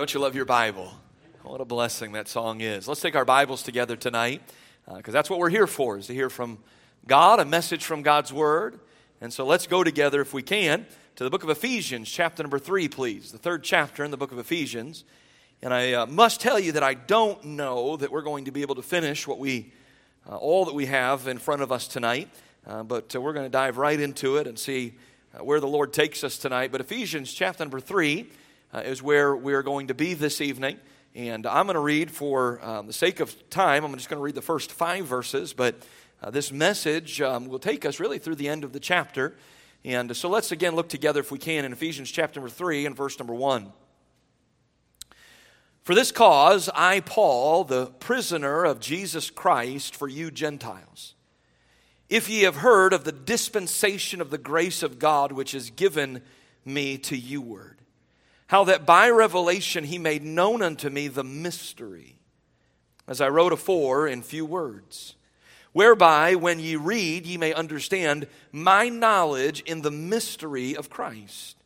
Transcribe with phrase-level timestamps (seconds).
[0.00, 0.94] Don't you love your Bible?
[1.42, 2.88] What a blessing that song is.
[2.88, 4.40] Let's take our Bibles together tonight
[4.86, 6.56] because uh, that's what we're here for, is to hear from
[7.06, 8.80] God, a message from God's Word.
[9.20, 10.86] And so let's go together, if we can,
[11.16, 13.30] to the book of Ephesians, chapter number three, please.
[13.30, 15.04] The third chapter in the book of Ephesians.
[15.60, 18.62] And I uh, must tell you that I don't know that we're going to be
[18.62, 19.70] able to finish what we,
[20.26, 22.30] uh, all that we have in front of us tonight.
[22.66, 24.94] Uh, but uh, we're going to dive right into it and see
[25.38, 26.72] uh, where the Lord takes us tonight.
[26.72, 28.30] But Ephesians chapter number three
[28.72, 30.78] uh, is where we're going to be this evening.
[31.14, 34.24] And I'm going to read, for um, the sake of time, I'm just going to
[34.24, 35.74] read the first five verses, but
[36.22, 39.34] uh, this message um, will take us really through the end of the chapter.
[39.84, 42.96] And so let's again look together, if we can, in Ephesians chapter number 3 and
[42.96, 43.72] verse number 1.
[45.82, 51.14] For this cause, I, Paul, the prisoner of Jesus Christ, for you Gentiles,
[52.08, 56.22] if ye have heard of the dispensation of the grace of God which is given
[56.64, 57.79] me to you word
[58.50, 62.16] how that by revelation he made known unto me the mystery,
[63.06, 65.14] as I wrote afore in few words,
[65.72, 71.58] whereby when ye read ye may understand my knowledge in the mystery of Christ,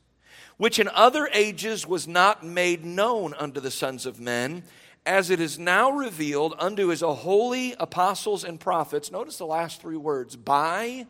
[0.58, 4.62] which in other ages was not made known unto the sons of men,
[5.06, 9.10] as it is now revealed unto his holy apostles and prophets.
[9.10, 11.06] Notice the last three words by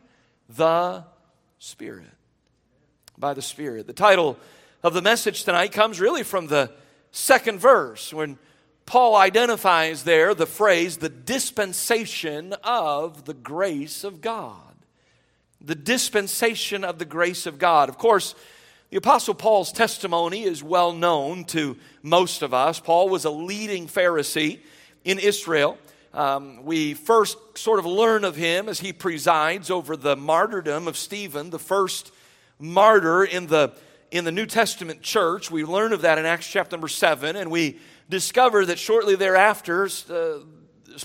[0.47, 1.03] the
[1.59, 2.07] Spirit.
[3.17, 3.87] By the Spirit.
[3.87, 4.37] The title
[4.85, 6.69] of the message tonight comes really from the
[7.09, 8.37] second verse when
[8.85, 14.75] Paul identifies there the phrase, the dispensation of the grace of God.
[15.59, 17.89] The dispensation of the grace of God.
[17.89, 18.35] Of course,
[18.91, 22.79] the Apostle Paul's testimony is well known to most of us.
[22.79, 24.59] Paul was a leading Pharisee
[25.03, 25.79] in Israel.
[26.13, 30.95] Um, we first sort of learn of him as he presides over the martyrdom of
[30.95, 32.11] Stephen, the first
[32.59, 33.73] martyr in the
[34.15, 35.51] in the New Testament church.
[35.51, 39.89] We learn of that in Acts chapter number 7, and we discover that shortly thereafter,
[40.09, 40.37] uh,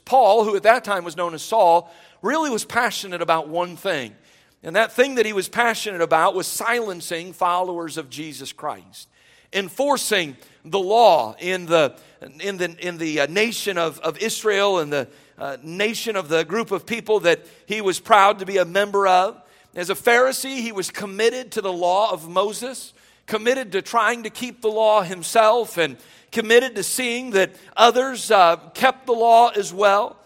[0.05, 4.15] Paul, who at that time was known as Saul, really was passionate about one thing.
[4.63, 9.09] And that thing that he was passionate about was silencing followers of Jesus Christ,
[9.53, 11.97] enforcing the law in the,
[12.39, 16.45] in the, in the uh, nation of, of Israel and the uh, nation of the
[16.45, 19.43] group of people that he was proud to be a member of.
[19.75, 22.93] As a Pharisee, he was committed to the law of Moses,
[23.31, 25.97] committed to trying to keep the law himself, and
[26.33, 30.17] committed to seeing that others uh, kept the law as well.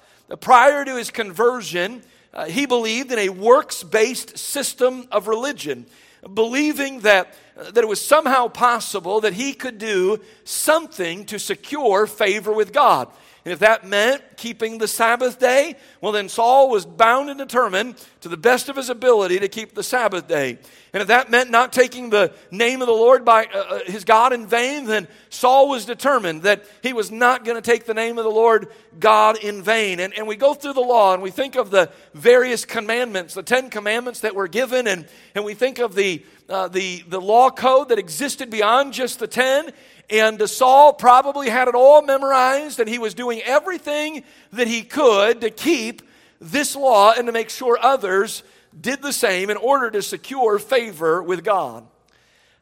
[0.41, 5.85] Prior to his conversion, uh, he believed in a works based system of religion,
[6.33, 12.07] believing that, uh, that it was somehow possible that he could do something to secure
[12.07, 13.09] favor with God.
[13.45, 17.97] And if that meant keeping the Sabbath day, well, then Saul was bound and determined
[18.23, 20.59] to the best of his ability to keep the Sabbath day.
[20.95, 24.05] And if that meant not taking the name of the Lord by uh, uh his
[24.05, 27.93] God in vain, then Saul was determined that he was not going to take the
[27.93, 28.69] name of the Lord
[28.99, 30.01] God in vain.
[30.01, 33.43] And, and we go through the law and we think of the various commandments, the
[33.43, 37.51] Ten Commandments that were given, and, and we think of the, uh, the, the law
[37.51, 39.71] code that existed beyond just the ten.
[40.11, 45.41] And Saul probably had it all memorized, and he was doing everything that he could
[45.41, 46.03] to keep
[46.41, 48.43] this law and to make sure others
[48.79, 51.87] did the same in order to secure favor with God.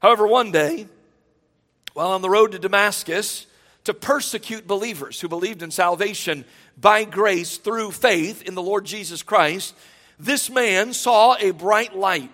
[0.01, 0.87] However, one day,
[1.95, 3.47] while on the road to Damascus
[3.85, 6.45] to persecute believers who believed in salvation
[6.81, 9.75] by grace through faith in the Lord Jesus Christ,
[10.19, 12.31] this man saw a bright light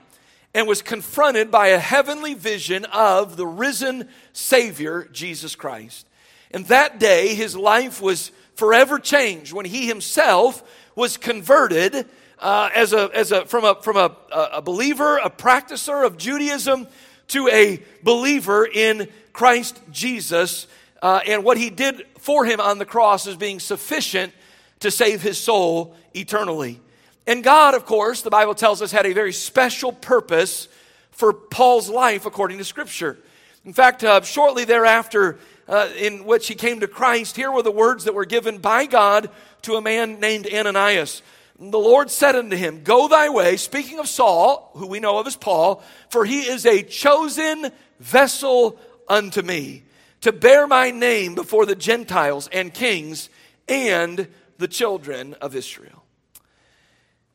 [0.55, 6.07] and was confronted by a heavenly vision of the risen Savior, Jesus Christ.
[6.51, 10.63] And that day, his life was forever changed when he himself
[10.97, 12.07] was converted
[12.39, 14.17] uh, as a, as a, from, a, from a,
[14.53, 16.87] a believer, a practicer of Judaism,
[17.29, 20.67] to a believer in Christ Jesus.
[21.03, 24.33] Uh, and what he did for him on the cross is being sufficient
[24.81, 26.81] to save his soul eternally.
[27.29, 30.67] And God, of course, the Bible tells us, had a very special purpose
[31.11, 33.19] for Paul's life according to Scripture.
[33.67, 35.39] In fact, uh, shortly thereafter,
[35.69, 38.87] uh, in which he came to Christ, here were the words that were given by
[38.87, 39.29] God
[39.61, 41.21] to a man named Ananias.
[41.61, 45.27] The Lord said unto him, Go thy way, speaking of Saul, who we know of
[45.27, 47.71] as Paul, for he is a chosen
[48.01, 49.85] vessel unto me,
[50.23, 53.29] to bear my name before the Gentiles and kings
[53.69, 56.05] and the children of Israel.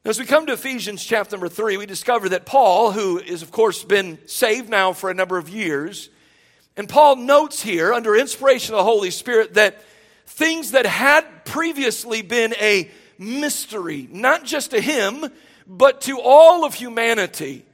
[0.06, 3.52] As we come to Ephesians chapter number three, we discover that Paul, who is, of
[3.52, 6.10] course, been saved now for a number of years,
[6.76, 9.82] and Paul notes here, under inspiration of the Holy Spirit, that
[10.26, 15.24] things that had previously been a mystery, not just to him,
[15.68, 17.66] but to all of humanity,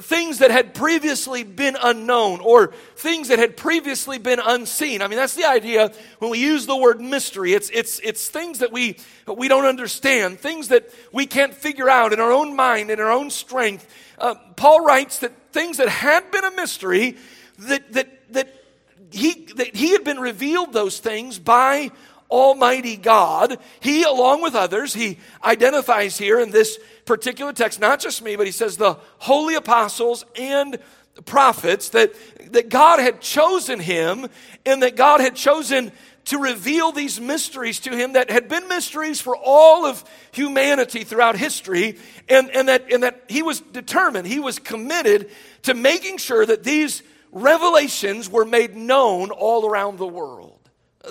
[0.00, 5.02] things that had previously been unknown or things that had previously been unseen.
[5.02, 7.52] I mean, that's the idea when we use the word mystery.
[7.52, 8.96] It's, it's, it's things that we,
[9.26, 13.10] we don't understand, things that we can't figure out in our own mind, in our
[13.10, 13.86] own strength.
[14.18, 17.16] Uh, Paul writes that things that had been a mystery,
[17.58, 18.62] that, that, that,
[19.10, 21.90] he, that he had been revealed those things by
[22.30, 23.58] Almighty God.
[23.80, 28.46] He, along with others, he identifies here in this particular text, not just me, but
[28.46, 30.78] he says the holy apostles and
[31.24, 32.12] prophets, that,
[32.52, 34.26] that God had chosen him
[34.66, 35.92] and that God had chosen
[36.26, 40.02] to reveal these mysteries to him that had been mysteries for all of
[40.32, 41.98] humanity throughout history,
[42.28, 45.30] and, and, that, and that he was determined, he was committed
[45.62, 50.55] to making sure that these revelations were made known all around the world.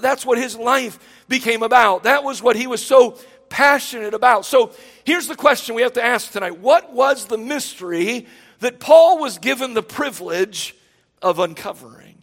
[0.02, 2.04] That's what his life became about.
[2.04, 3.18] That was what he was so
[3.50, 4.46] passionate about.
[4.46, 4.72] So
[5.04, 8.28] here's the question we have to ask tonight What was the mystery
[8.60, 10.76] that Paul was given the privilege
[11.22, 12.22] of uncovering?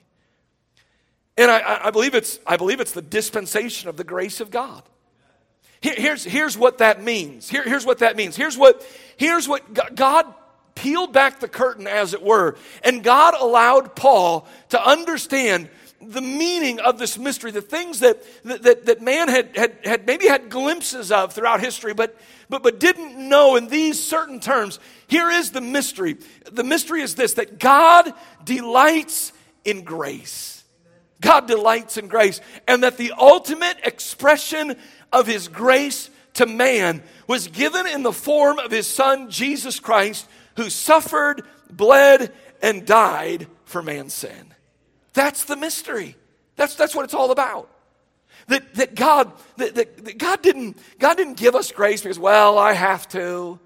[1.36, 4.82] And I, I believe, it's, I believe it's the dispensation of the grace of God.
[5.80, 7.48] Here, here's, here's what that means.
[7.48, 8.36] Here, here's what that means.
[8.36, 8.86] Here's what,
[9.16, 10.26] here's what God
[10.74, 15.68] peeled back the curtain, as it were, and God allowed Paul to understand
[16.08, 20.26] the meaning of this mystery, the things that, that, that man had, had, had maybe
[20.26, 22.18] had glimpses of throughout history, but,
[22.48, 24.78] but, but didn't know in these certain terms.
[25.06, 26.16] Here is the mystery.
[26.50, 28.12] The mystery is this that God
[28.44, 29.32] delights
[29.64, 30.64] in grace.
[31.20, 32.40] God delights in grace.
[32.66, 34.76] And that the ultimate expression
[35.12, 40.26] of his grace to man was given in the form of his son, Jesus Christ,
[40.56, 44.51] who suffered, bled, and died for man's sin.
[45.14, 46.16] That's the mystery.
[46.56, 47.68] That's, that's what it's all about.
[48.48, 52.58] That, that, God, that, that, that God, didn't, God didn't give us grace because, well,
[52.58, 53.58] I have to.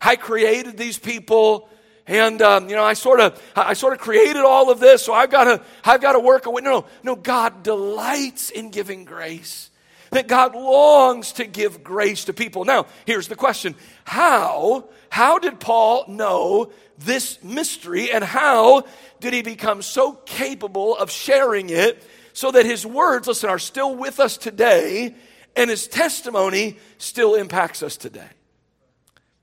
[0.00, 1.68] I created these people
[2.10, 5.14] and um, you know I sort of I sort of created all of this, so
[5.14, 6.60] I've got to I've got to work away.
[6.60, 9.70] No, no, God delights in giving grace.
[10.10, 12.64] That God longs to give grace to people.
[12.64, 18.84] Now, here's the question: How how did Paul know this mystery, and how
[19.20, 22.02] did he become so capable of sharing it
[22.32, 25.14] so that his words, listen, are still with us today
[25.56, 28.28] and his testimony still impacts us today?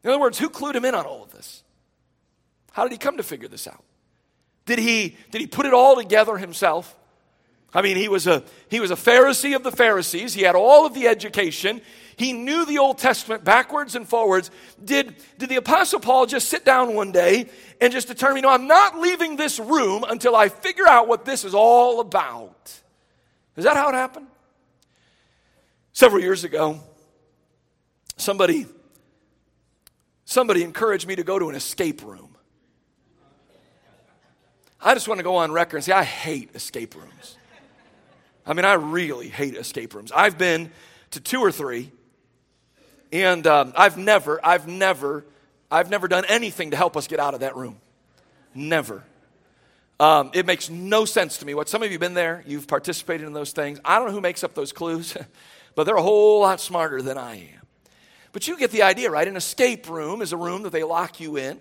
[0.04, 1.64] In other words, who clued him in on all of this?
[2.72, 3.84] How did he come to figure this out?
[4.66, 6.96] Did he, did he put it all together himself?
[7.74, 10.34] I mean, he was, a, he was a Pharisee of the Pharisees.
[10.34, 11.82] He had all of the education.
[12.16, 14.50] He knew the Old Testament backwards and forwards.
[14.84, 17.50] Did, did the Apostle Paul just sit down one day
[17.82, 21.44] and just determine, know, I'm not leaving this room until I figure out what this
[21.44, 22.82] is all about?
[23.58, 24.28] Is that how it happened?
[25.92, 26.80] Several years ago,
[28.16, 28.66] somebody,
[30.26, 32.36] somebody encouraged me to go to an escape room.
[34.80, 37.38] I just want to go on record and say I hate escape rooms.
[38.48, 40.12] I mean, I really hate escape rooms.
[40.14, 40.72] I've been
[41.12, 41.92] to two or three,
[43.12, 45.26] and um, I've never, I've never,
[45.70, 47.78] I've never done anything to help us get out of that room.
[48.56, 49.04] Never.
[50.00, 51.56] Um, it makes no sense to me.
[51.56, 53.80] What some of you have been there, you've participated in those things.
[53.84, 55.18] I don't know who makes up those clues,
[55.76, 57.68] but they're a whole lot smarter than I am.
[58.32, 59.28] But you get the idea, right?
[59.28, 61.60] An escape room is a room that they lock you in,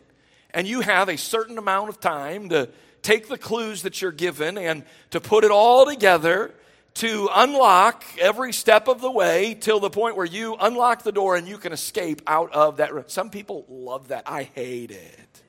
[0.50, 2.68] and you have a certain amount of time to
[3.02, 6.52] take the clues that you're given and to put it all together
[6.96, 11.36] to unlock every step of the way till the point where you unlock the door
[11.36, 13.04] and you can escape out of that room.
[13.06, 14.22] Some people love that.
[14.24, 15.42] I hate it.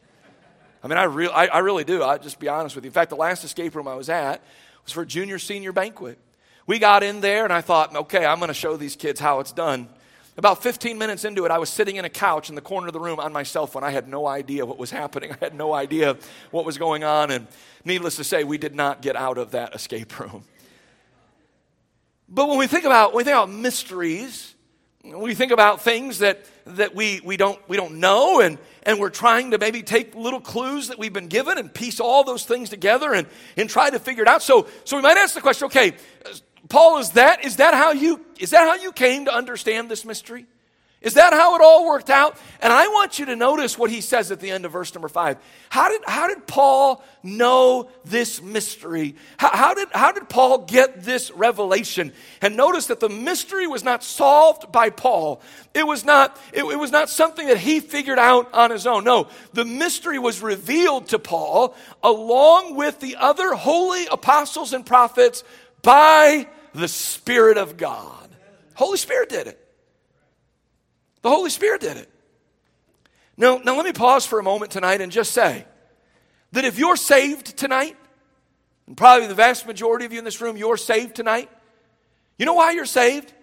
[0.84, 2.04] I mean, I, re- I, I really do.
[2.04, 2.90] I'll just be honest with you.
[2.90, 4.42] In fact, the last escape room I was at
[4.84, 6.20] was for a junior senior banquet.
[6.66, 9.40] We got in there and I thought, okay, I'm going to show these kids how
[9.40, 9.88] it's done.
[10.36, 12.94] About 15 minutes into it, I was sitting in a couch in the corner of
[12.94, 13.86] the room on my cell phone.
[13.86, 15.32] I had no idea what was happening.
[15.42, 16.18] I had no idea
[16.52, 17.32] what was going on.
[17.32, 17.48] And
[17.86, 20.44] needless to say, we did not get out of that escape room.
[22.30, 24.54] But when we think about, when we think about mysteries,
[25.04, 29.10] we think about things that, that we, we, don't, we don't know, and, and we're
[29.10, 32.70] trying to maybe take little clues that we've been given and piece all those things
[32.70, 34.42] together and, and try to figure it out.
[34.42, 35.94] So, so we might ask the question okay,
[36.26, 36.30] uh,
[36.68, 40.04] Paul, is that, is, that how you, is that how you came to understand this
[40.04, 40.46] mystery?
[41.00, 42.40] Is that how it all worked out?
[42.60, 45.08] And I want you to notice what he says at the end of verse number
[45.08, 45.38] five.
[45.70, 49.16] How did, how did Paul know this mystery?
[49.38, 52.14] How, how, did, how did Paul get this revelation?
[52.42, 55.40] And notice that the mystery was not solved by Paul.
[55.76, 59.04] It was not, it, it was not something that he figured out on his own.
[59.04, 65.44] No, the mystery was revealed to Paul along with the other holy apostles and prophets
[65.84, 68.30] by the Spirit of God.
[68.74, 69.67] Holy Spirit did it.
[71.22, 72.10] The Holy Spirit did it.
[73.38, 75.66] Now, now let me pause for a moment tonight and just say
[76.54, 77.96] that if you're saved tonight,
[78.88, 81.50] and probably the vast majority of you in this room, you're saved tonight.
[82.38, 83.34] You know why you're saved?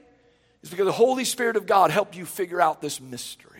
[0.62, 3.53] It's because the Holy Spirit of God helped you figure out this mystery.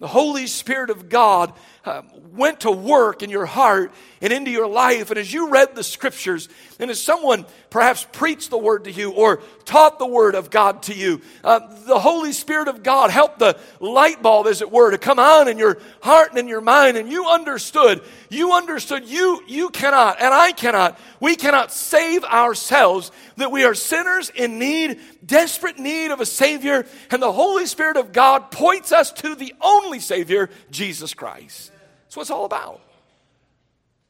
[0.00, 1.52] The Holy Spirit of God
[1.84, 2.02] uh,
[2.32, 3.92] went to work in your heart
[4.22, 5.10] and into your life.
[5.10, 9.12] And as you read the scriptures, and as someone perhaps preached the word to you
[9.12, 13.38] or taught the word of God to you, uh, the Holy Spirit of God helped
[13.38, 16.62] the light bulb, as it were, to come on in your heart and in your
[16.62, 16.96] mind.
[16.96, 23.12] And you understood, you understood you, you cannot, and I cannot, we cannot save ourselves,
[23.36, 26.86] that we are sinners in need, desperate need of a Savior.
[27.10, 31.72] And the Holy Spirit of God points us to the only Savior, Jesus Christ.
[32.04, 32.80] That's what it's all about.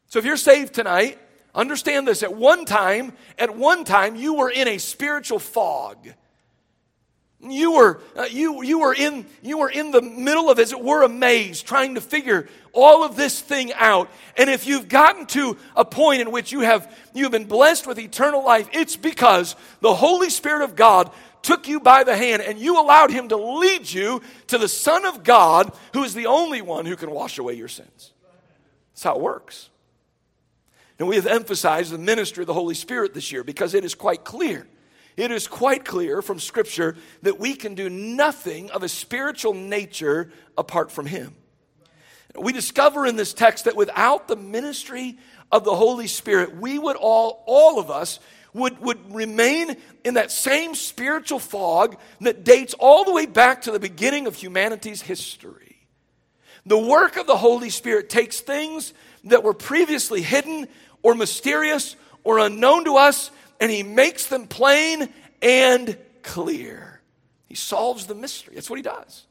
[0.07, 1.19] So if you're saved tonight,
[1.55, 2.23] understand this.
[2.23, 6.09] At one time, at one time, you were in a spiritual fog.
[7.43, 10.81] You were, uh, you, you, were in, you were in the middle of, as it
[10.81, 14.11] were, a maze, trying to figure all of this thing out.
[14.37, 17.87] And if you've gotten to a point in which you have, you have been blessed
[17.87, 21.11] with eternal life, it's because the Holy Spirit of God
[21.43, 25.07] took you by the hand and you allowed him to lead you to the Son
[25.07, 28.13] of God, who is the only one who can wash away your sins.
[28.93, 29.71] That's how it works.
[30.99, 33.95] And we have emphasized the ministry of the Holy Spirit this year because it is
[33.95, 34.67] quite clear.
[35.21, 40.33] It is quite clear from Scripture that we can do nothing of a spiritual nature
[40.57, 41.35] apart from Him.
[42.35, 45.19] We discover in this text that without the ministry
[45.53, 48.19] of the Holy Spirit, we would all, all of us,
[48.55, 53.73] would, would remain in that same spiritual fog that dates all the way back to
[53.73, 55.87] the beginning of humanity's history.
[56.65, 60.67] The work of the Holy Spirit takes things that were previously hidden
[61.03, 63.31] or mysterious or unknown to us,
[63.61, 65.09] and He makes them plain
[65.43, 67.01] and clear.
[67.47, 68.55] He solves the mystery.
[68.55, 69.27] That's what He does.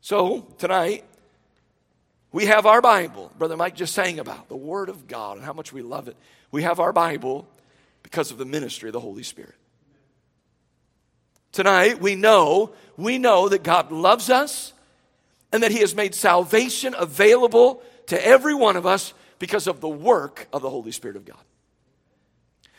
[0.00, 1.04] So, tonight,
[2.32, 3.32] we have our Bible.
[3.38, 6.16] Brother Mike just sang about the Word of God and how much we love it.
[6.50, 7.48] We have our Bible
[8.02, 9.54] because of the ministry of the Holy Spirit.
[11.52, 14.72] Tonight, we know, we know that God loves us
[15.52, 19.88] and that He has made salvation available to every one of us because of the
[19.88, 21.38] work of the Holy Spirit of God.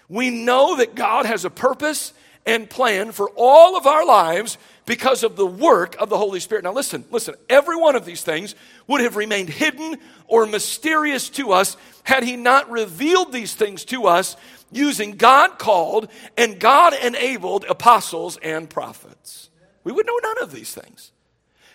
[0.10, 2.14] We know that God has a purpose
[2.46, 6.64] and plan for all of our lives because of the work of the Holy Spirit.
[6.64, 8.56] Now, listen, listen, every one of these things
[8.88, 9.98] would have remained hidden
[10.28, 14.36] or mysterious to us had He not revealed these things to us
[14.72, 19.50] using God called and God enabled apostles and prophets.
[19.84, 21.12] We would know none of these things.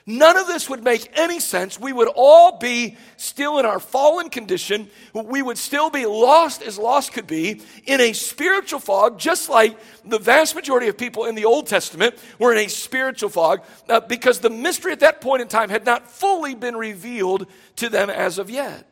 [0.07, 1.81] None of this would make any sense.
[1.81, 4.91] We would all be still in our fallen condition.
[5.15, 9.79] We would still be lost as lost could be in a spiritual fog, just like
[10.05, 14.01] the vast majority of people in the Old Testament were in a spiritual fog uh,
[14.01, 17.47] because the mystery at that point in time had not fully been revealed
[17.77, 18.87] to them as of yet.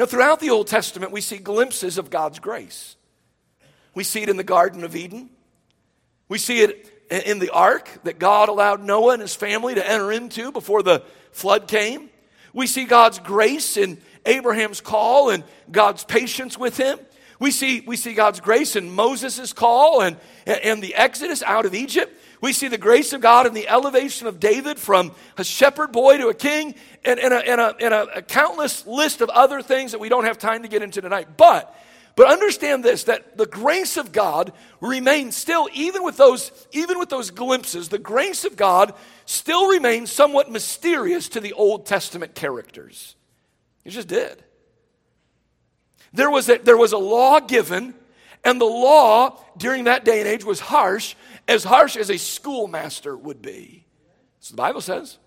[0.00, 2.96] Now, throughout the Old Testament, we see glimpses of God's grace.
[3.94, 5.30] We see it in the Garden of Eden.
[6.28, 10.12] We see it in the ark that God allowed Noah and his family to enter
[10.12, 12.10] into before the flood came.
[12.52, 16.98] We see God's grace in Abraham's call and God's patience with him.
[17.40, 21.74] We see, we see God's grace in Moses' call and, and the exodus out of
[21.74, 22.12] Egypt.
[22.40, 26.18] We see the grace of God in the elevation of David from a shepherd boy
[26.18, 26.74] to a king
[27.04, 30.08] and, and, a, and, a, and a, a countless list of other things that we
[30.08, 31.28] don't have time to get into tonight.
[31.36, 31.74] But
[32.18, 37.10] but understand this that the grace of God remains still, even with those, even with
[37.10, 38.92] those glimpses, the grace of God
[39.24, 43.14] still remains somewhat mysterious to the Old Testament characters.
[43.84, 44.42] It just did.
[46.12, 47.94] There was a, there was a law given,
[48.44, 51.14] and the law during that day and age was harsh,
[51.46, 53.86] as harsh as a schoolmaster would be.
[54.40, 55.18] So the Bible says.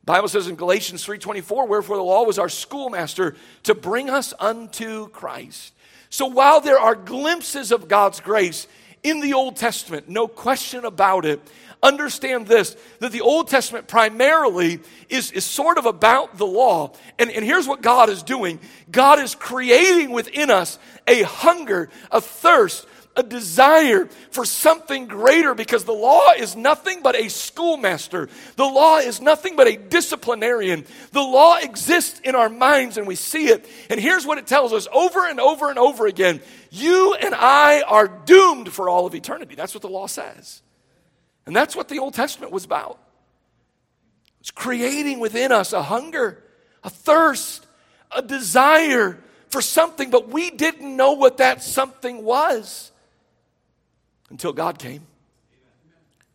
[0.00, 4.32] The Bible says in Galatians 3:24, wherefore the law was our schoolmaster to bring us
[4.40, 5.74] unto Christ.
[6.12, 8.68] So while there are glimpses of God's grace
[9.02, 11.40] in the Old Testament, no question about it,
[11.82, 16.92] understand this that the Old Testament primarily is, is sort of about the law.
[17.18, 20.78] And, and here's what God is doing God is creating within us
[21.08, 27.14] a hunger, a thirst a desire for something greater because the law is nothing but
[27.14, 28.28] a schoolmaster.
[28.56, 30.86] The law is nothing but a disciplinarian.
[31.12, 33.68] The law exists in our minds and we see it.
[33.90, 36.40] And here's what it tells us over and over and over again
[36.70, 39.54] you and I are doomed for all of eternity.
[39.54, 40.62] That's what the law says.
[41.44, 42.98] And that's what the Old Testament was about.
[44.40, 46.42] It's creating within us a hunger,
[46.82, 47.66] a thirst,
[48.10, 49.18] a desire
[49.50, 52.91] for something, but we didn't know what that something was
[54.32, 55.06] until God came,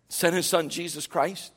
[0.07, 1.51] sent his son Jesus Christ,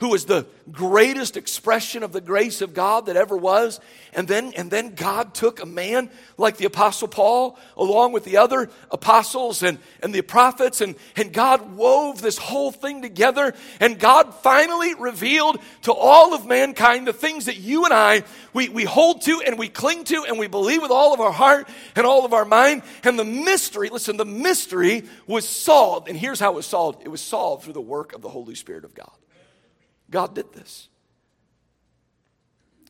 [0.00, 3.80] who was the greatest expression of the grace of God that ever was.
[4.12, 8.36] And then, and then God took a man like the Apostle Paul, along with the
[8.36, 13.54] other apostles and, and the prophets, and, and God wove this whole thing together.
[13.80, 18.68] And God finally revealed to all of mankind the things that you and I, we,
[18.68, 21.68] we hold to and we cling to and we believe with all of our heart
[21.96, 22.82] and all of our mind.
[23.02, 26.08] And the mystery, listen, the mystery was solved.
[26.08, 28.54] And here's how it was solved it was solved through the work of the Holy
[28.54, 29.10] Spirit of God.
[30.10, 30.88] God did this.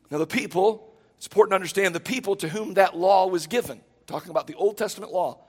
[0.09, 3.81] Now, the people, it's important to understand the people to whom that law was given,
[4.07, 5.39] talking about the Old Testament law.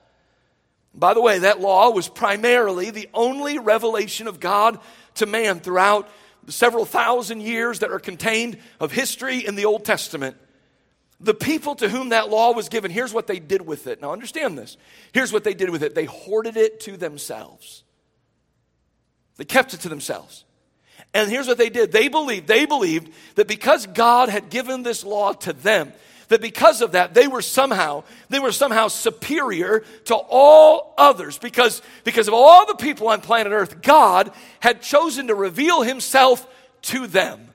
[0.95, 4.81] By the way, that law was primarily the only revelation of God
[5.15, 6.09] to man throughout
[6.45, 10.37] the several thousand years that are contained of history in the Old Testament.
[11.21, 14.01] The people to whom that law was given, here's what they did with it.
[14.01, 14.77] Now, understand this.
[15.13, 17.85] Here's what they did with it they hoarded it to themselves,
[19.37, 20.45] they kept it to themselves.
[21.13, 21.93] And here's what they did.
[21.93, 25.93] They believed, they believed that because God had given this law to them,
[26.31, 31.83] that because of that they were somehow they were somehow superior to all others because
[32.05, 36.47] because of all the people on planet earth god had chosen to reveal himself
[36.83, 37.49] to them.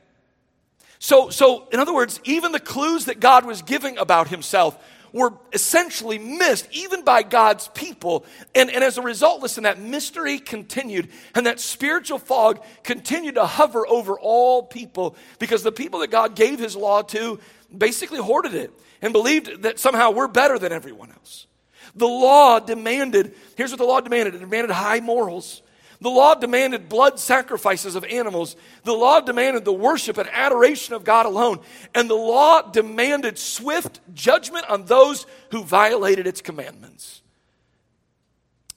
[0.99, 4.77] So so in other words even the clues that god was giving about himself
[5.13, 8.25] were essentially missed, even by God's people.
[8.53, 13.45] And, and as a result, listen, that mystery continued and that spiritual fog continued to
[13.45, 17.39] hover over all people because the people that God gave his law to
[17.75, 18.71] basically hoarded it
[19.01, 21.47] and believed that somehow we're better than everyone else.
[21.95, 25.61] The law demanded, here's what the law demanded it demanded high morals.
[26.01, 28.55] The law demanded blood sacrifices of animals.
[28.83, 31.59] The law demanded the worship and adoration of God alone.
[31.93, 37.21] And the law demanded swift judgment on those who violated its commandments.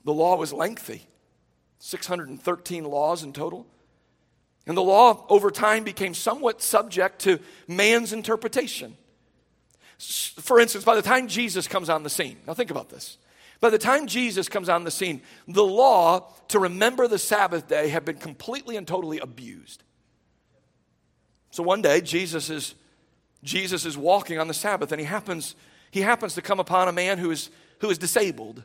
[0.05, 1.07] The law was lengthy
[1.81, 3.67] 613 laws in total.
[4.67, 8.97] And the law, over time, became somewhat subject to man's interpretation.
[9.99, 13.17] For instance, by the time Jesus comes on the scene, now think about this.
[13.61, 17.89] By the time Jesus comes on the scene, the law to remember the Sabbath day
[17.89, 19.83] had been completely and totally abused.
[21.51, 22.75] So one day, Jesus is,
[23.43, 25.57] Jesus is walking on the Sabbath, and he happens,
[25.91, 28.63] he happens to come upon a man who is, who is disabled,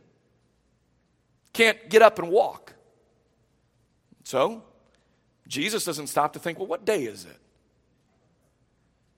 [1.54, 2.74] can't get up and walk.
[4.24, 4.64] So,
[5.48, 7.38] Jesus doesn't stop to think, well, what day is it?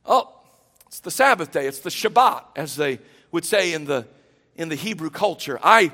[0.05, 0.33] Oh,
[0.87, 2.99] it's the Sabbath day, it's the Shabbat, as they
[3.31, 4.07] would say in the
[4.55, 5.59] in the Hebrew culture.
[5.63, 5.91] I,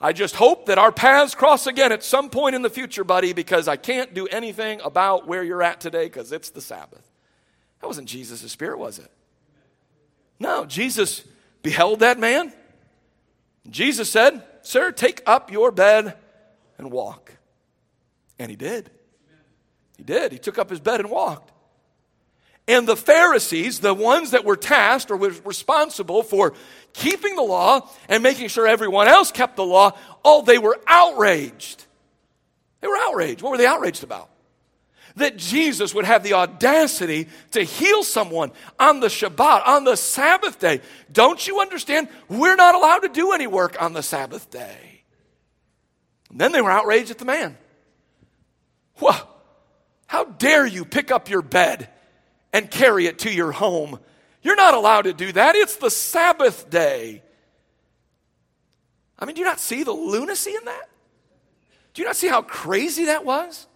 [0.00, 3.32] I just hope that our paths cross again at some point in the future, buddy,
[3.32, 7.08] because I can't do anything about where you're at today because it's the Sabbath.
[7.80, 9.10] That wasn't Jesus' spirit, was it?
[10.40, 11.24] No, Jesus
[11.62, 12.52] beheld that man.
[13.68, 16.16] Jesus said, Sir, take up your bed
[16.78, 17.32] and walk.
[18.38, 18.90] And he did.
[19.96, 20.32] He did.
[20.32, 21.52] He took up his bed and walked.
[22.66, 26.54] And the Pharisees, the ones that were tasked or were responsible for
[26.94, 31.84] keeping the law and making sure everyone else kept the law, oh, they were outraged.
[32.80, 33.42] They were outraged.
[33.42, 34.30] What were they outraged about?
[35.16, 40.58] That Jesus would have the audacity to heal someone on the Shabbat, on the Sabbath
[40.58, 40.80] day.
[41.12, 42.08] Don't you understand?
[42.28, 45.02] We're not allowed to do any work on the Sabbath day.
[46.30, 47.56] And then they were outraged at the man.
[49.00, 49.28] Well,
[50.06, 51.90] how dare you pick up your bed
[52.54, 53.98] and carry it to your home.
[54.40, 55.56] You're not allowed to do that.
[55.56, 57.22] It's the Sabbath day.
[59.18, 60.88] I mean, do you not see the lunacy in that?
[61.92, 63.66] Do you not see how crazy that was?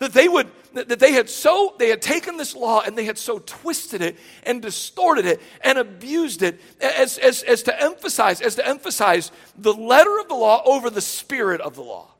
[0.00, 3.18] That they would, that they had so, they had taken this law and they had
[3.18, 8.54] so twisted it and distorted it and abused it as, as, as to emphasize, as
[8.56, 12.14] to emphasize the letter of the law over the spirit of the law.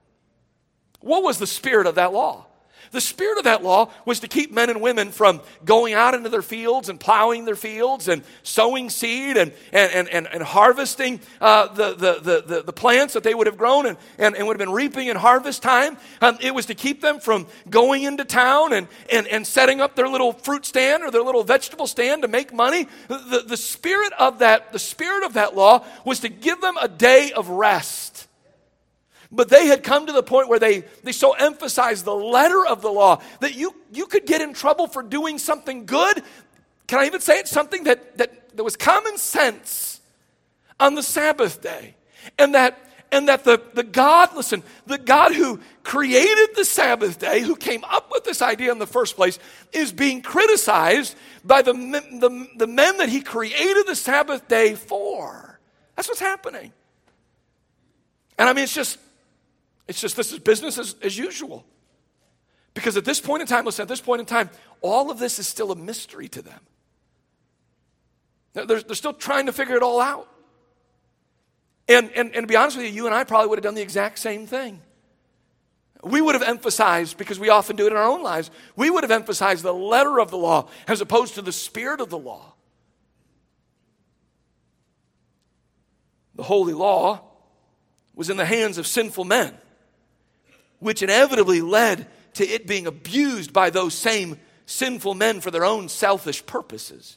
[1.01, 2.48] What was the spirit of that law?
[2.90, 6.29] The spirit of that law was to keep men and women from going out into
[6.29, 11.68] their fields and plowing their fields and sowing seed and, and, and, and, harvesting uh,
[11.74, 14.66] the, the, the, the, plants that they would have grown and, and, and would have
[14.66, 15.96] been reaping in harvest time.
[16.20, 19.96] Um, it was to keep them from going into town and, and, and setting up
[19.96, 22.87] their little fruit stand or their little vegetable stand to make money.
[23.09, 26.88] The, the, spirit of that, the spirit of that law was to give them a
[26.88, 28.28] day of rest
[29.31, 32.81] but they had come to the point where they, they so emphasized the letter of
[32.81, 36.23] the law that you, you could get in trouble for doing something good.
[36.87, 37.49] Can I even say it?
[37.49, 40.01] Something that, that, that was common sense
[40.81, 41.95] on the Sabbath day.
[42.38, 42.79] And that,
[43.12, 47.85] and that the, the God, listen, the God who created the Sabbath day, who came
[47.85, 49.38] up with this idea in the first place,
[49.73, 55.61] is being criticized by the, the, the men that he created the Sabbath day for.
[55.97, 56.73] That's what's happening.
[58.38, 58.99] And I mean, it's just,
[59.88, 61.64] it's just this is business as, as usual.
[62.74, 64.51] Because at this point in time, listen, at this point in time,
[64.83, 66.61] all of this is still a mystery to them.
[68.53, 70.29] They're, they're still trying to figure it all out.
[71.88, 73.74] And, and, and to be honest with you, you and I probably would have done
[73.74, 74.81] the exact same thing.
[76.05, 79.03] We would have emphasized, because we often do it in our own lives, we would
[79.03, 82.55] have emphasized the letter of the law as opposed to the spirit of the law.
[86.37, 87.22] The holy law
[88.14, 89.57] was in the hands of sinful men,
[90.79, 95.88] which inevitably led to it being abused by those same sinful men for their own
[95.88, 97.17] selfish purposes.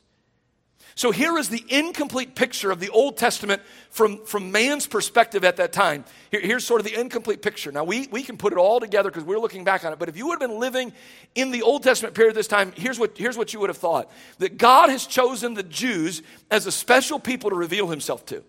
[0.95, 5.57] So here is the incomplete picture of the Old Testament from, from man's perspective at
[5.57, 6.03] that time.
[6.31, 7.71] Here, here's sort of the incomplete picture.
[7.71, 9.99] Now, we, we can put it all together because we're looking back on it.
[9.99, 10.91] But if you would have been living
[11.33, 14.11] in the Old Testament period this time, here's what, here's what you would have thought
[14.39, 18.43] that God has chosen the Jews as a special people to reveal himself to.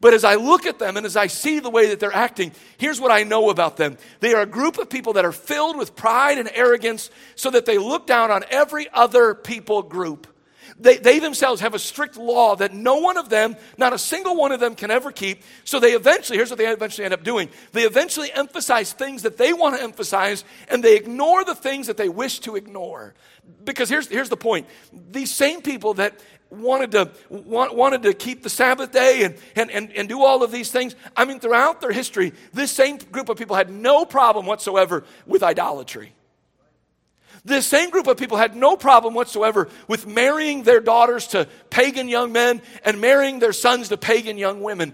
[0.00, 2.52] But as I look at them and as I see the way that they're acting,
[2.76, 3.98] here's what I know about them.
[4.20, 7.66] They are a group of people that are filled with pride and arrogance so that
[7.66, 10.26] they look down on every other people group
[10.80, 14.36] they, they themselves have a strict law that no one of them, not a single
[14.36, 15.42] one of them, can ever keep.
[15.64, 19.36] So they eventually, here's what they eventually end up doing they eventually emphasize things that
[19.36, 23.14] they want to emphasize, and they ignore the things that they wish to ignore.
[23.64, 28.42] Because here's, here's the point these same people that wanted to, want, wanted to keep
[28.42, 30.94] the Sabbath day and, and, and, and do all of these things.
[31.16, 35.42] I mean, throughout their history, this same group of people had no problem whatsoever with
[35.42, 36.12] idolatry.
[37.44, 42.08] This same group of people had no problem whatsoever with marrying their daughters to pagan
[42.08, 44.92] young men and marrying their sons to pagan young women.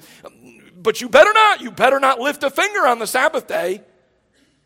[0.76, 3.82] But you better not, you better not lift a finger on the Sabbath day.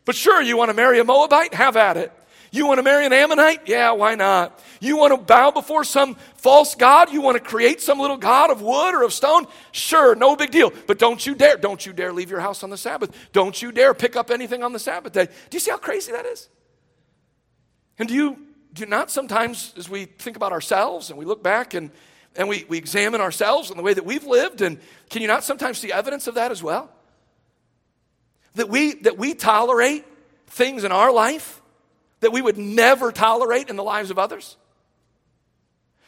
[0.05, 1.53] But sure, you want to marry a Moabite?
[1.53, 2.11] Have at it.
[2.51, 3.67] You want to marry an Ammonite?
[3.67, 4.59] Yeah, why not?
[4.79, 7.11] You want to bow before some false god?
[7.11, 9.45] You want to create some little god of wood or of stone?
[9.71, 10.71] Sure, no big deal.
[10.87, 13.13] But don't you dare, don't you dare leave your house on the Sabbath.
[13.33, 15.25] Don't you dare pick up anything on the Sabbath day.
[15.25, 16.49] Do you see how crazy that is?
[17.97, 18.37] And do you,
[18.73, 21.91] do not sometimes, as we think about ourselves and we look back and,
[22.35, 25.43] and we, we examine ourselves and the way that we've lived, and can you not
[25.43, 26.89] sometimes see evidence of that as well?
[28.55, 30.05] That we, that we tolerate
[30.47, 31.61] things in our life
[32.21, 34.57] that we would never tolerate in the lives of others?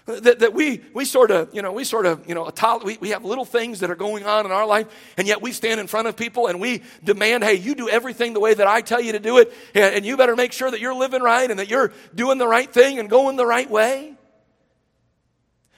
[0.07, 2.51] That, that we, we sort of, you know, we sort of, you know,
[2.83, 5.51] we, we have little things that are going on in our life, and yet we
[5.51, 8.65] stand in front of people and we demand, hey, you do everything the way that
[8.65, 11.21] I tell you to do it, and, and you better make sure that you're living
[11.21, 14.15] right and that you're doing the right thing and going the right way.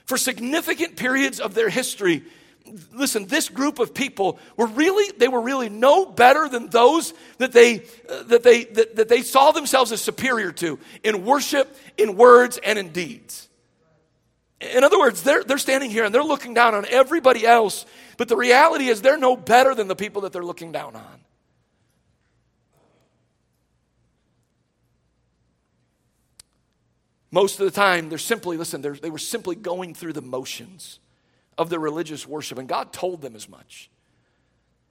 [0.06, 2.24] For significant periods of their history,
[2.94, 7.52] listen, this group of people were really, they were really no better than those that
[7.52, 12.16] they, uh, that they, that, that they saw themselves as superior to in worship, in
[12.16, 13.50] words, and in deeds.
[14.72, 17.86] In other words, they're, they're standing here and they're looking down on everybody else,
[18.18, 21.20] but the reality is they're no better than the people that they're looking down on.
[27.32, 31.00] Most of the time, they're simply, listen, they're, they were simply going through the motions
[31.58, 33.90] of their religious worship, and God told them as much.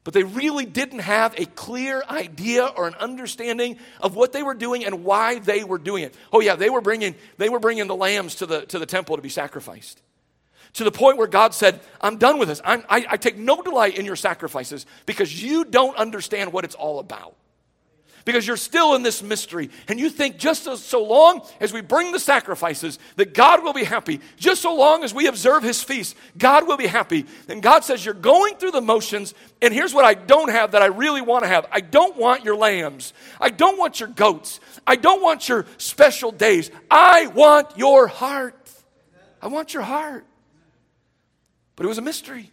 [0.05, 4.55] But they really didn't have a clear idea or an understanding of what they were
[4.55, 6.15] doing and why they were doing it.
[6.33, 9.17] Oh yeah, they were bringing they were bringing the lambs to the to the temple
[9.17, 10.03] to be sacrificed.
[10.75, 12.61] To the point where God said, "I'm done with this.
[12.65, 16.99] I, I take no delight in your sacrifices because you don't understand what it's all
[16.99, 17.37] about."
[18.25, 19.71] Because you're still in this mystery.
[19.89, 23.85] And you think just so long as we bring the sacrifices, that God will be
[23.85, 24.21] happy.
[24.37, 27.27] Just so long as we observe his feast, God will be happy.
[27.49, 30.83] And God says, You're going through the motions, and here's what I don't have that
[30.83, 34.61] I really want to have I don't want your lambs, I don't want your goats,
[34.87, 36.71] I don't want your special days.
[36.91, 38.71] I want your heart.
[39.41, 40.25] I want your heart.
[41.77, 42.51] But it was a mystery.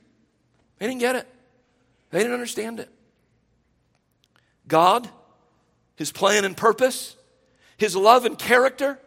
[0.80, 1.28] They didn't get it,
[2.12, 2.90] they didn't understand it.
[4.68, 5.10] God
[6.00, 7.18] his plan and purpose,
[7.76, 8.98] his love and character.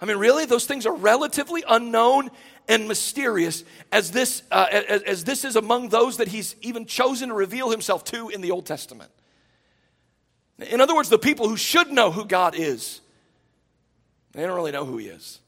[0.00, 2.30] I mean, really, those things are relatively unknown
[2.66, 7.28] and mysterious as this, uh, as, as this is among those that he's even chosen
[7.28, 9.12] to reveal himself to in the Old Testament.
[10.58, 13.00] In other words, the people who should know who God is,
[14.32, 15.38] they don't really know who he is.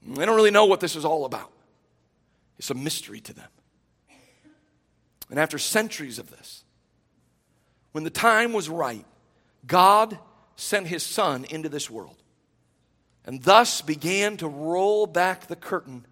[0.00, 1.52] They don't really know what this is all about.
[2.58, 3.50] It's a mystery to them.
[5.28, 6.64] And after centuries of this,
[7.92, 9.04] when the time was right,
[9.66, 10.18] God
[10.56, 12.16] sent his son into this world
[13.24, 16.06] and thus began to roll back the curtain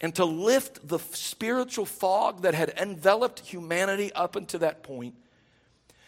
[0.00, 5.14] and to lift the spiritual fog that had enveloped humanity up until that point.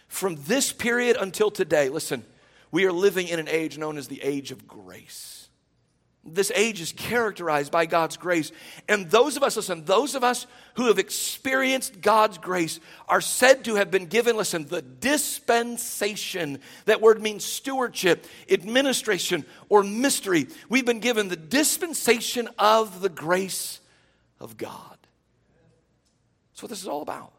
[0.08, 2.24] From this period until today, listen,
[2.70, 5.43] we are living in an age known as the age of grace.
[6.26, 8.50] This age is characterized by God's grace.
[8.88, 13.64] And those of us, listen, those of us who have experienced God's grace are said
[13.64, 16.60] to have been given, listen, the dispensation.
[16.86, 20.46] That word means stewardship, administration, or mystery.
[20.70, 23.80] We've been given the dispensation of the grace
[24.40, 24.96] of God.
[26.52, 27.32] That's what this is all about.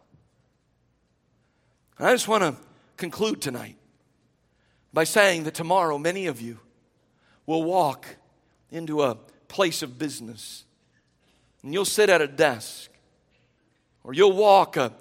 [1.98, 2.56] And I just want to
[2.98, 3.78] conclude tonight
[4.93, 6.60] by saying that tomorrow many of you
[7.45, 8.06] will walk
[8.75, 10.65] into a place of business
[11.65, 12.91] and you'll sit at a desk
[14.03, 14.93] or you'll walk a,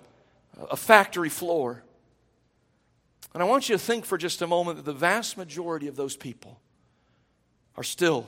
[0.70, 1.82] a factory floor.
[3.34, 5.96] And I want you to think for just a moment that the vast majority of
[5.96, 6.58] those people
[7.76, 8.26] are still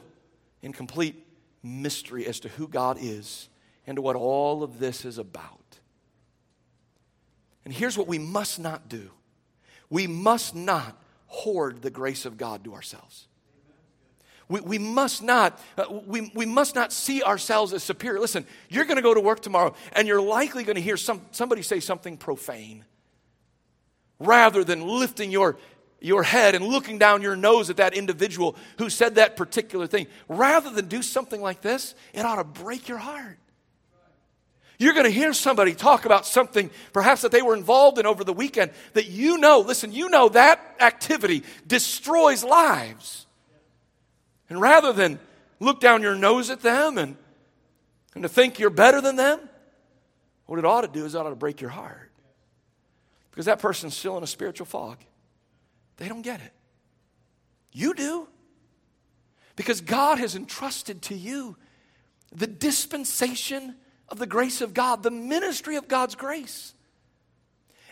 [0.61, 1.27] in complete
[1.63, 3.49] mystery as to who God is
[3.87, 5.79] and to what all of this is about.
[7.65, 9.11] And here's what we must not do
[9.89, 13.29] we must not hoard the grace of God to ourselves.
[14.49, 18.21] We, we, must not, uh, we, we must not see ourselves as superior.
[18.21, 21.21] Listen, you're going to go to work tomorrow and you're likely going to hear some,
[21.33, 22.85] somebody say something profane.
[24.21, 25.57] Rather than lifting your,
[26.01, 30.07] your head and looking down your nose at that individual who said that particular thing,
[30.29, 33.39] rather than do something like this, it ought to break your heart.
[34.79, 38.25] You're going to hear somebody talk about something perhaps that they were involved in over
[38.25, 43.26] the weekend that you know, listen, you know that activity destroys lives.
[44.49, 45.19] And rather than
[45.61, 47.17] look down your nose at them and,
[48.15, 49.41] and to think you're better than them,
[50.47, 52.11] what it ought to do is it ought to break your heart.
[53.31, 54.99] Because that person's still in a spiritual fog.
[55.97, 56.53] They don't get it.
[57.73, 58.29] You do.
[59.57, 61.57] Because God has entrusted to you
[62.33, 63.75] the dispensation
[64.09, 66.75] of the grace of God, the ministry of God's grace.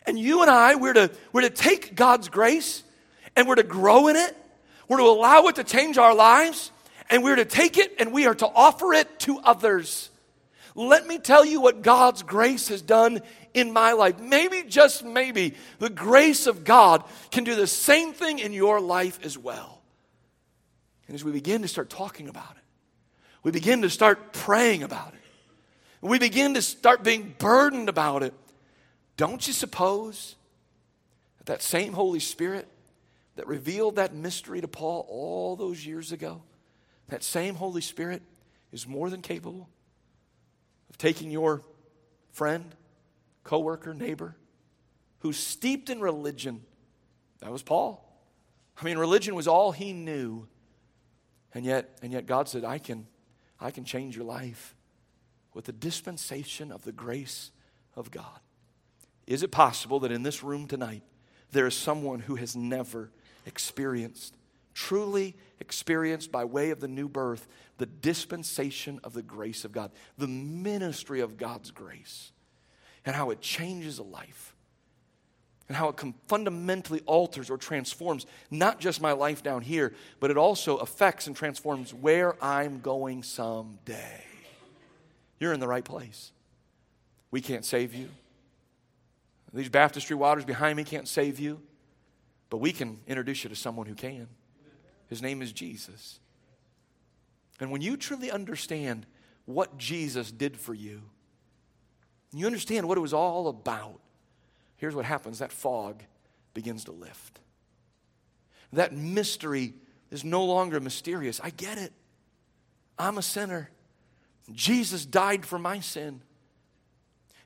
[0.06, 2.82] And you and I, we're to, we're to take God's grace
[3.34, 4.36] and we're to grow in it
[4.88, 6.70] we're to allow it to change our lives,
[7.10, 10.10] and we're to take it and we are to offer it to others.
[10.74, 13.20] Let me tell you what God's grace has done
[13.52, 14.18] in my life.
[14.18, 19.20] Maybe, just maybe, the grace of God can do the same thing in your life
[19.22, 19.80] as well.
[21.06, 22.62] And as we begin to start talking about it,
[23.42, 25.20] we begin to start praying about it,
[26.00, 28.34] we begin to start being burdened about it,
[29.16, 30.34] don't you suppose
[31.38, 32.66] that that same Holy Spirit
[33.36, 36.42] that revealed that mystery to Paul all those years ago,
[37.08, 38.22] that same Holy Spirit
[38.72, 39.68] is more than capable
[40.90, 41.62] of taking your
[42.32, 42.74] friend,
[43.42, 44.36] coworker, neighbor,
[45.20, 46.62] who's steeped in religion.
[47.40, 48.00] That was Paul.
[48.80, 50.46] I mean, religion was all he knew.
[51.54, 53.06] And yet, and yet God said, I can,
[53.60, 54.74] I can change your life
[55.54, 57.52] with the dispensation of the grace
[57.94, 58.40] of God.
[59.26, 61.02] Is it possible that in this room tonight
[61.52, 63.10] there is someone who has never
[63.46, 64.36] experienced,
[64.74, 67.46] truly experienced by way of the new birth,
[67.78, 72.32] the dispensation of the grace of God, the ministry of God's grace,
[73.04, 74.54] and how it changes a life,
[75.68, 80.36] and how it fundamentally alters or transforms not just my life down here, but it
[80.36, 84.24] also affects and transforms where I'm going someday.
[85.40, 86.32] You're in the right place.
[87.30, 88.08] We can't save you.
[89.52, 91.60] These baptistry waters behind me can't save you.
[92.54, 94.28] But we can introduce you to someone who can.
[95.08, 96.20] His name is Jesus.
[97.58, 99.06] And when you truly understand
[99.44, 101.02] what Jesus did for you,
[102.32, 103.98] you understand what it was all about,
[104.76, 106.04] here's what happens that fog
[106.52, 107.40] begins to lift.
[108.72, 109.74] That mystery
[110.12, 111.40] is no longer mysterious.
[111.42, 111.92] I get it.
[112.96, 113.68] I'm a sinner.
[114.52, 116.20] Jesus died for my sin.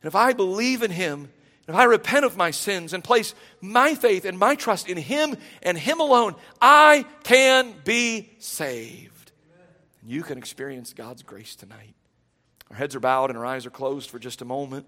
[0.02, 1.30] And if I believe in him,
[1.68, 5.36] if I repent of my sins and place my faith and my trust in Him
[5.62, 9.32] and Him alone, I can be saved.
[10.02, 11.94] And You can experience God's grace tonight.
[12.70, 14.86] Our heads are bowed and our eyes are closed for just a moment.